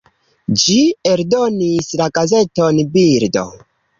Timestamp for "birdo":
2.97-3.47